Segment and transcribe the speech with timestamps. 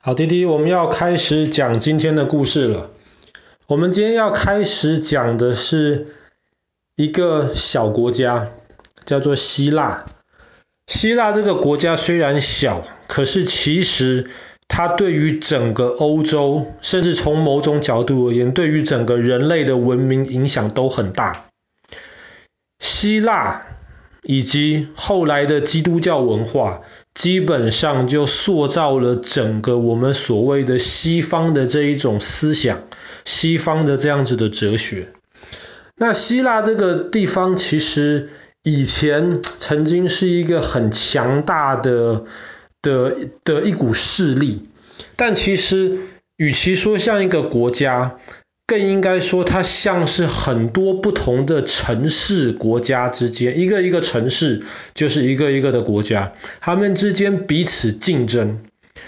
[0.00, 2.88] 好，滴滴，我们要开始讲今天的故事了。
[3.66, 6.06] 我们今天要开始讲的是
[6.94, 8.48] 一个小国家，
[9.04, 10.06] 叫做希腊。
[10.86, 14.30] 希腊这个国家虽然小，可是其实
[14.68, 21.46] 它对于整个欧洲，甚至从某种角度而言，对于整个人类的文明影响都很大。
[22.78, 23.66] 希腊
[24.22, 26.82] 以及后来的基督教文化。
[27.18, 32.84] 基本上就塑造了整个我们所谓的西方的这一种思想，
[33.24, 35.10] 西方的这样子的哲学。
[35.96, 38.30] 那希腊这个地方其实
[38.62, 42.24] 以前曾经是一个很强大的
[42.82, 44.68] 的的一股势力，
[45.16, 45.98] 但其实
[46.36, 48.18] 与其说像一个国家，
[48.68, 58.58] 更应该说，它像是很多不同的城市国家之间，一个一个城市就是一个一个的国家，他们之间彼此竞争，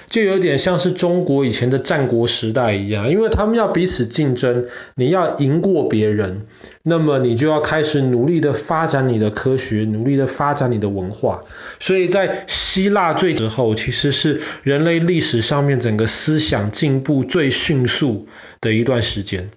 [0.09, 6.47] 就有点像是中国以前的战国时代一样，因为他们要彼此竞争，你要赢过别人，
[6.83, 11.45] 那么你就要开始努力的发展你的科学，努力的发展你的文化。
[11.79, 18.27] 所以在希腊最之后，其实是人类历史上面整个思想进步最迅速
[18.61, 19.51] 的一段时间。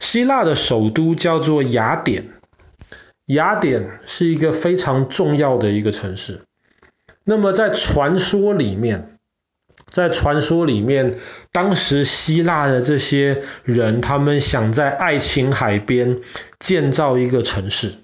[0.00, 2.30] 希腊的首都叫做雅典，
[3.26, 6.40] 雅典是一个非常重要的一个城市。
[7.24, 9.13] 那么在传说里面，
[9.94, 11.16] 在传说里面，
[11.52, 16.18] 当时希腊的这些人，他们想在爱琴海边
[16.58, 17.94] 建造一个城市，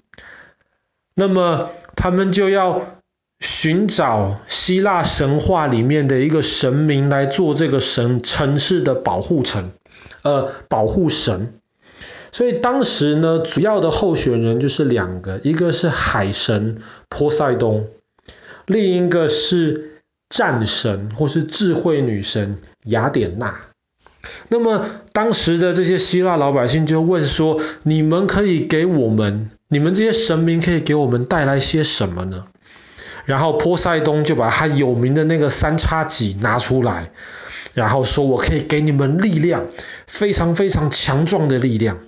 [1.13, 2.97] 那么他们就要。
[3.43, 9.71] 寻找希腊神话里面的一个神明来做这个神城市的保护城，
[10.21, 11.55] 呃，保护神。
[12.31, 17.87] 所以当时呢，主要的候选人就是两个，一个是海神波塞冬，
[18.67, 19.90] 另一个是
[20.31, 23.59] 战神或是智慧女神雅典娜。
[24.47, 32.47] 那么当时的这些希腊老百姓就问说：你们可以给我们，你们这些神明可以给我们带来些什么呢？
[33.25, 37.11] 然后波塞冬就把他有名的那个三叉戟拿出来，
[37.75, 39.67] 然后说：“我可以给你们力量，
[40.07, 41.99] 非常非常强壮的力量。”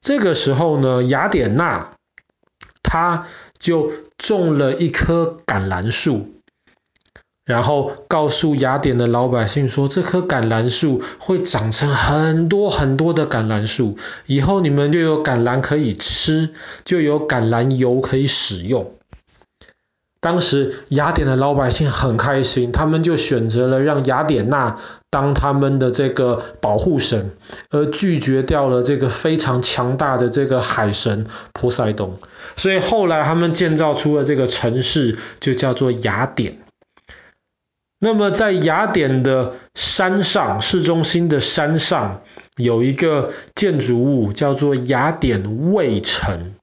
[0.00, 1.90] 这个时候呢，雅典娜
[2.82, 3.26] 她
[3.58, 6.35] 就种了一棵橄榄树，
[7.46, 13.96] 然后告诉雅典的老百姓说：“这棵橄榄树会长成很多很多的橄榄树，
[14.26, 16.50] 以后你们就有橄榄可以吃，
[16.84, 18.92] 就有橄榄油可以使用。”
[20.18, 27.30] 当时雅典的老百姓很开心，他们就选择了让雅典娜当他们的这个保护神，
[27.70, 32.16] 而拒绝掉了这个非常强大的这个海神波塞冬。
[32.56, 36.58] 所以后来他们建造出了这个城市，就叫做雅典。
[37.98, 42.22] 那么在雅典的山上，市中心的山上，
[42.56, 46.54] 有一个建筑物叫做雅典卫城。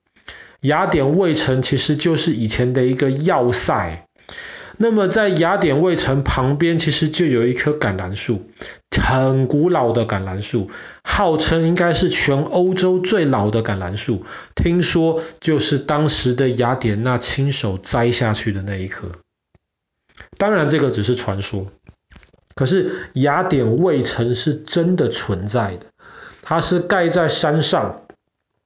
[0.61, 4.05] 雅典卫城其实就是以前的一个要塞，
[4.77, 8.45] 那么在雅典卫城旁边，其实就有一棵橄榄树，
[9.01, 10.69] 很古老的橄榄树，
[11.03, 14.23] 号称应该是全欧洲最老的橄榄树，
[14.55, 19.11] 听说就是当时的雅典娜亲手栽下去的那一棵。
[20.37, 21.67] 当然这个只是传说，
[22.55, 25.87] 可是雅典卫城是真的存在的，
[26.41, 28.01] 它是盖在山上。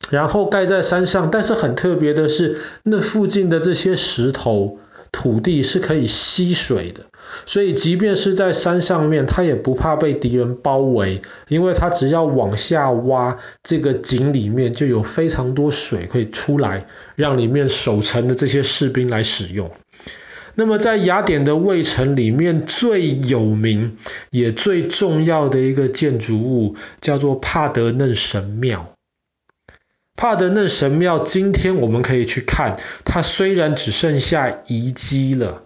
[0.10, 4.80] 然后盖在山上，但是很特别的是，那附近的这些石头、
[5.12, 7.02] 土地是可以吸水的，
[7.46, 19.72] 所以即便是在山上面，它也不怕被敌人包围，因为它只要往下挖，这个井里面就有非常多水可以出来，让里面守城的这些士兵来使用。
[20.60, 23.96] 那么在雅典的卫城里面最有名
[24.32, 28.96] 也最重要的一个建筑物，叫做帕德嫩神庙。
[30.16, 32.76] 帕德嫩神庙，今天我们可以去看，
[33.06, 35.62] 它虽然只剩下遗迹了，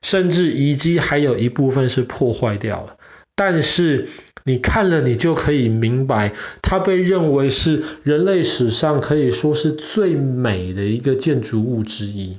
[0.00, 2.98] 甚至遗迹还有一部分是破坏掉了，
[3.34, 4.06] 但是
[4.44, 12.38] 你看了，你就可以明白，它被认为是人类史上可以说是最美的一个建筑物之一。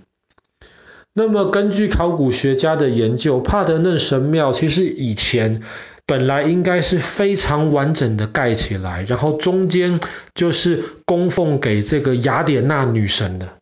[1.18, 5.64] 那么根据考古学家的研究，帕德嫩神庙其实以前。
[6.10, 10.00] 本来应该是非常完整的盖起来，然后中间
[10.34, 13.56] 就是供奉给这个雅典娜女神的。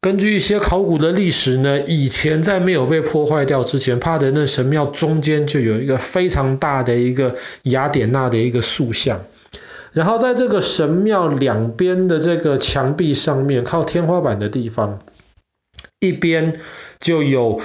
[0.00, 7.34] 根据一些考古的历史呢，以前在没有被破坏掉之前，帕德嫩神庙中间就有一个非常大的一个
[7.64, 9.22] 雅典娜的一个塑像，
[9.90, 15.00] 然后在这个神庙两边的这个墙壁上面，靠天花板的地方，
[16.00, 16.58] 一边
[17.00, 17.60] 就有。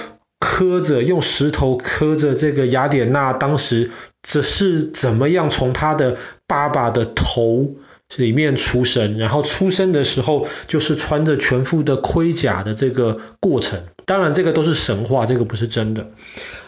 [0.46, 3.90] 磕着用石头磕着这个雅典娜当时
[4.22, 7.76] 这是怎么样从她的爸爸的头
[8.16, 13.84] 里面出生，然后出生的时候就是穿着全副的盔甲的这个过程。
[14.04, 16.08] 当然，这个都是神话，这个不是真的。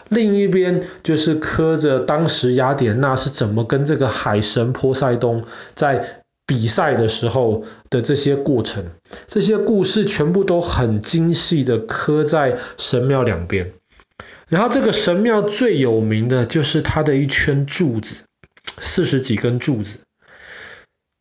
[0.09, 8.85] 另一边就是磕着当时雅典娜是怎么跟这个海神波塞冬在比赛的时候的这些过程，
[9.27, 13.73] 这些故事全部都很精细的刻在神庙两边。
[14.47, 18.15] 然后这个神庙最有名的就是它的一圈柱子，
[18.79, 19.99] 四十几根柱子。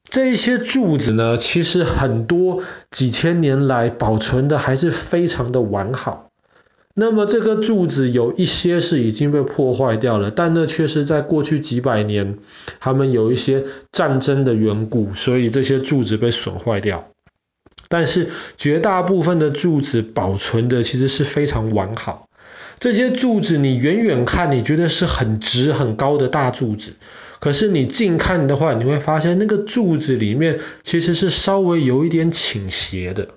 [0.08, 2.62] 这一些柱子呢，其实很多
[2.93, 6.25] 几千年来保存的还是非常的完好。
[6.98, 12.38] 那么这个柱子有一些是已经被破坏掉了，但那却是在过去几百年，
[12.81, 17.08] 他们有一些战争的缘故，所以这些柱子被损坏掉。
[17.88, 22.31] 但是绝大部分的柱子保存的其实是非常完好。
[22.81, 26.94] 这些柱子你远远看，你觉得是很直很高的大柱子。
[27.40, 33.28] 可是你近看的话，你会发现那个柱子里面其实是稍微有一点倾斜的。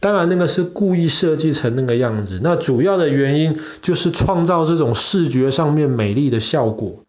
[0.00, 2.40] 当然，那个是故意设计成那个样子。
[2.42, 7.04] 那主要的原因就是创造这种视觉上面美丽的效果，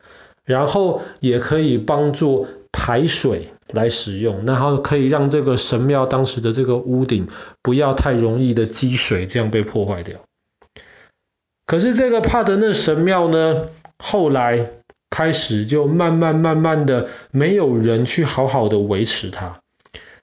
[0.46, 7.28] 然后也可以帮助排水来使用，然后可以让这个神庙当时的这个屋顶
[7.62, 10.20] 不要太容易的积水，这样被破坏掉。
[11.66, 13.66] 可是这个帕德嫩神庙呢，
[13.98, 14.72] 后来。
[15.08, 19.62] 开始就慢慢慢慢的没有人去好好的维持它。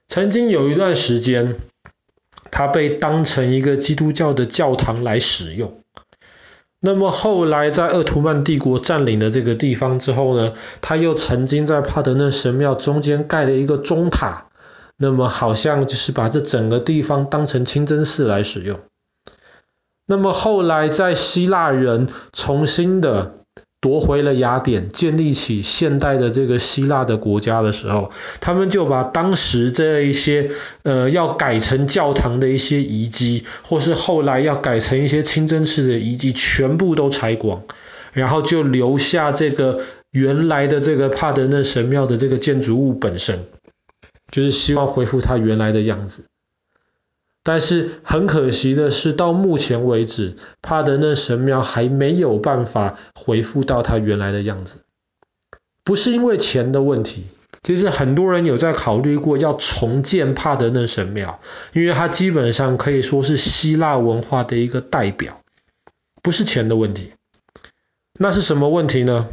[0.06, 1.56] 曾经有一段时间，
[2.52, 5.81] 它被当成一个基督教的教堂来使用。
[6.78, 14.46] 那么后来在鄂图曼帝国占领了这个地方之后呢，他又曾经在帕德嫩神庙中间盖了一个钟塔，
[14.96, 18.78] 那么好像就是把这整个地方当成清真寺来使用。
[20.06, 23.34] 那么后来在希腊人重新的。
[23.82, 30.52] 夺回了雅典，建立起现代的这个希腊的国家的时候，他们就把当时这一些
[30.84, 37.64] 呃要改成教堂的一些遗迹，或是后来要改成一些清真寺的遗迹，全部都拆光，
[38.12, 39.81] 然后就留下这个
[40.12, 43.40] 原来的这个帕德嫩神庙的这个建筑物本身，
[44.31, 46.26] 就是希望恢复它原来的样子。
[47.44, 54.84] 但是很可惜的是，到目前为止，帕德嫩神庙还没有办法恢复到它原来的样子。
[55.82, 57.26] 不是因为钱的问题，
[57.64, 61.40] 其实很多人有在考虑过要重建帕德嫩神庙，
[61.72, 65.40] 因为它基本上可以说是希腊文化的一个代表。
[66.22, 67.14] 不是钱的问题，
[68.20, 69.28] 那是什么问题呢？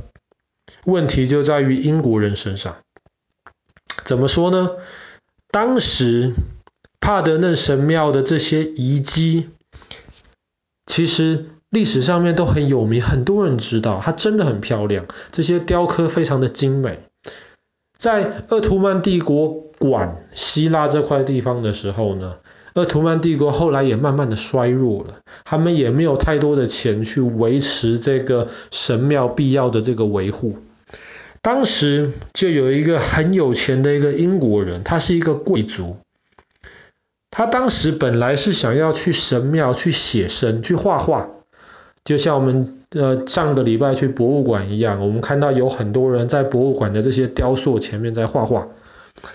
[0.83, 2.77] 问题就在于英国人身上。
[4.03, 4.71] 怎么说呢？
[5.51, 6.33] 当时。
[7.09, 9.49] 帕德嫩神庙的这些遗迹，
[10.85, 16.99] 其实历史上面都很有名，很多人知道，它真的很漂亮，这些雕刻非常的精美。
[17.97, 22.35] 在鄂图曼帝国管希腊这块地方的时候呢，
[22.75, 30.59] 鄂图曼帝国后来也慢慢的衰弱了，他们也没有太多的钱去维持这个神庙必要的这个维护。
[31.41, 35.97] 当时就有一个很有钱的一个英国人，他是一个贵族。
[37.39, 41.29] 他当时本来是想要去神庙去写生、去画画，
[42.03, 48.67] 就像我们呃上个礼拜去博物馆一样，我们看到有很多人在博物馆的这些雕塑前面在画画。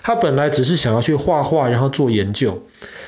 [0.03, 2.61] 他本来只是想要去画画，然后做研究。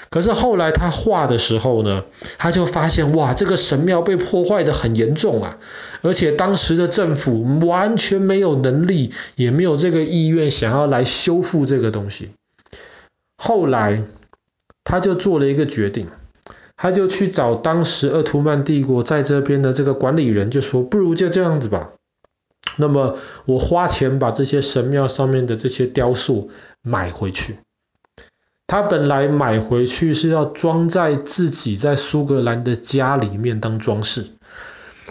[0.09, 2.03] 可是后来他画的时候呢，
[2.39, 5.57] 他就发现哇，这个神庙被破坏得很严重啊，
[6.01, 12.31] 而且当时的政府完全没有能力，也没有这个意愿想要来修复这个东西。
[13.37, 14.01] 后来。
[14.89, 16.07] 他就做了一个决定，
[16.77, 21.89] 他就去找当时鄂图曼帝国在这边的这个管理人，就说不如就这样子吧。
[22.77, 26.51] 那么我花钱把这些神庙上面的这些雕塑
[26.81, 27.57] 买回去。
[28.65, 34.27] 他本来买回去是要装在自己在苏格兰的家里面当装饰。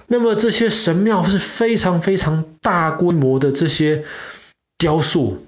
[0.07, 4.05] 那么这些神庙是非常非常大规模的这些
[4.79, 5.43] 雕塑。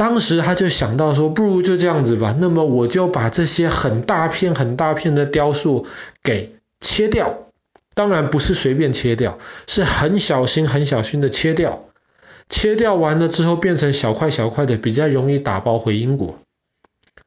[0.00, 2.34] 当时他就想到说，不如就这样子吧。
[2.40, 5.84] 那么我就把这些很大片、很大片的雕塑
[6.22, 7.40] 给切掉，
[7.92, 11.84] 当然不是随便切掉，是很小心、很小心的切掉。
[12.48, 16.38] 切掉完了之后，变成小块小块的，比较容易打包回英国。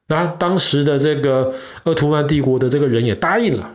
[0.08, 1.54] 那当时的这个
[1.84, 3.70] 鄂图曼帝国的这个人也答应了。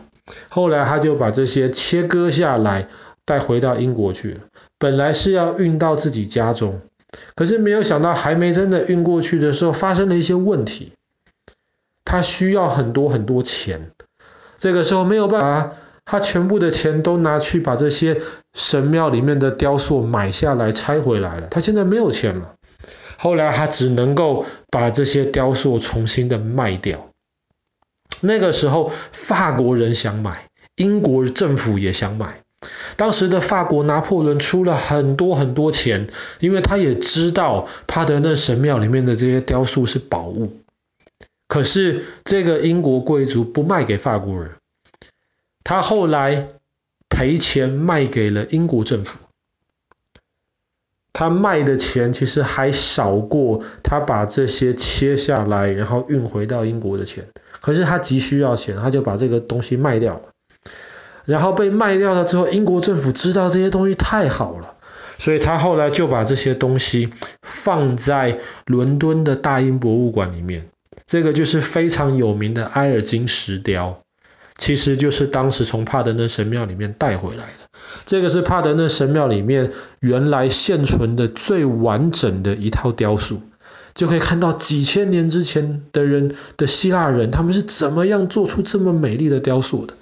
[0.50, 2.88] 后来他就把这些切割下来
[3.24, 4.40] 带回到英国去了。
[4.78, 6.82] 本来是要运到自己家中。
[7.34, 10.92] 可是没有想到，还没真的运过去的时候，发生了一些问题。
[12.04, 13.92] 他需要很多很多钱，
[14.58, 18.20] 这个时候没有办法他全部的钱都拿去把这些
[18.52, 22.54] 神庙里面的雕塑买下来拆回来了，他现在没有钱了。
[23.16, 27.10] 后来他只能够把这些雕塑重新的卖掉。
[28.20, 32.40] 那个时候，法国人想买，英国政府也想买。
[32.96, 36.08] 当时的法国拿破仑出了很多很多钱，
[36.40, 40.52] 因为他也知道帕德嫩神庙里面的这些雕塑是宝物。
[41.48, 44.52] 可是这个英国贵族不卖给法国人，
[45.64, 46.48] 他后来
[47.08, 49.20] 赔钱卖给了英国政府。
[51.12, 57.28] 他卖的钱其实还少过他把这些切下来然后运回到英国的钱。
[57.60, 60.22] 可是他急需要钱，他就把这个东西卖掉了。
[61.30, 64.74] 然后被卖掉了之后，英国政府知道这些东西太好了，
[65.18, 67.10] 所以他后来就把这些东西
[67.42, 70.68] 放在伦敦的大英博物馆里面。
[71.06, 74.00] 这个就是非常有名的埃尔金石雕，
[74.56, 77.78] 其实就是当时从帕德嫩神庙里面带回来的。
[78.06, 83.42] 这个是帕德嫩神庙里面原来现存的最完整的一套雕塑。
[83.92, 89.94] 就可以看到几千年之前的人的希腊人，他们是怎么样做出这么美丽的雕塑的。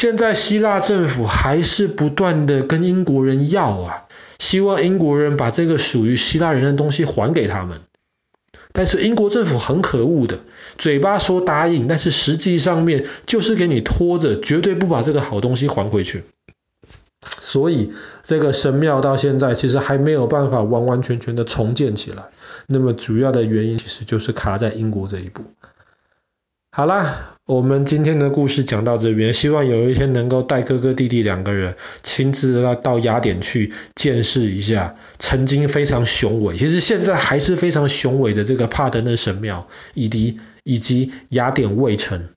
[0.00, 4.04] 现在希腊政府还是不断的跟英国人要啊，
[4.38, 7.82] 希望英国人把这个属于希腊人的东西还给他们。
[8.72, 10.38] 但是英国政府很可恶的，
[10.78, 16.24] 嘴巴说答应，但是实际上面就是给你拖着，绝对不把这个好东西还回去。
[17.38, 17.92] 所以
[18.22, 22.30] 这个神庙到现在其实还没有办法完完全全的重建起来。
[22.66, 25.42] 那么主要的原因其实就是卡在英国这一步。
[26.72, 31.74] 好啦，我们今天的故事讲到这边，希望有一天能够带哥哥弟弟两个人
[32.04, 42.28] 亲自到到雅典去见识一下曾经非常雄伟，其实现在还是非常雄伟的这个帕德嫩神庙，以及以及雅典卫城。